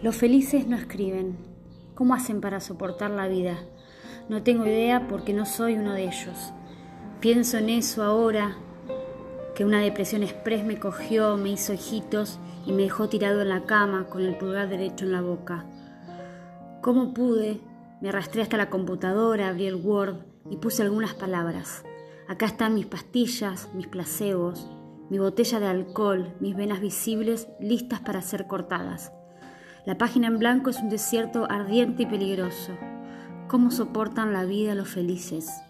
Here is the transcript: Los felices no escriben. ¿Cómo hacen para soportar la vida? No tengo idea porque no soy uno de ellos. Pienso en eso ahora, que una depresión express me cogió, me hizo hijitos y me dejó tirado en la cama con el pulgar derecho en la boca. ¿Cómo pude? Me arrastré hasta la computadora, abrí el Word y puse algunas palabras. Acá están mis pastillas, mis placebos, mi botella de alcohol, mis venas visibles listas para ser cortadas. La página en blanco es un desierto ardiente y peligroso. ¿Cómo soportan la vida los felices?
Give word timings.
Los 0.00 0.14
felices 0.14 0.68
no 0.68 0.76
escriben. 0.76 1.36
¿Cómo 1.96 2.14
hacen 2.14 2.40
para 2.40 2.60
soportar 2.60 3.10
la 3.10 3.26
vida? 3.26 3.58
No 4.28 4.44
tengo 4.44 4.64
idea 4.64 5.08
porque 5.08 5.32
no 5.32 5.44
soy 5.44 5.74
uno 5.74 5.92
de 5.92 6.04
ellos. 6.04 6.52
Pienso 7.18 7.58
en 7.58 7.68
eso 7.68 8.04
ahora, 8.04 8.56
que 9.56 9.64
una 9.64 9.80
depresión 9.80 10.22
express 10.22 10.64
me 10.64 10.78
cogió, 10.78 11.36
me 11.36 11.48
hizo 11.48 11.72
hijitos 11.72 12.38
y 12.64 12.70
me 12.70 12.82
dejó 12.82 13.08
tirado 13.08 13.42
en 13.42 13.48
la 13.48 13.64
cama 13.64 14.06
con 14.08 14.22
el 14.22 14.36
pulgar 14.36 14.68
derecho 14.68 15.04
en 15.04 15.10
la 15.10 15.20
boca. 15.20 15.66
¿Cómo 16.80 17.12
pude? 17.12 17.60
Me 18.00 18.10
arrastré 18.10 18.42
hasta 18.42 18.56
la 18.56 18.70
computadora, 18.70 19.48
abrí 19.48 19.66
el 19.66 19.74
Word 19.74 20.18
y 20.48 20.58
puse 20.58 20.84
algunas 20.84 21.14
palabras. 21.14 21.82
Acá 22.28 22.46
están 22.46 22.74
mis 22.74 22.86
pastillas, 22.86 23.68
mis 23.74 23.88
placebos, 23.88 24.70
mi 25.10 25.18
botella 25.18 25.58
de 25.58 25.66
alcohol, 25.66 26.34
mis 26.38 26.54
venas 26.54 26.80
visibles 26.80 27.48
listas 27.58 27.98
para 27.98 28.22
ser 28.22 28.46
cortadas. 28.46 29.10
La 29.88 29.96
página 29.96 30.26
en 30.26 30.38
blanco 30.38 30.68
es 30.68 30.80
un 30.80 30.90
desierto 30.90 31.50
ardiente 31.50 32.02
y 32.02 32.06
peligroso. 32.06 32.76
¿Cómo 33.48 33.70
soportan 33.70 34.34
la 34.34 34.44
vida 34.44 34.74
los 34.74 34.90
felices? 34.90 35.62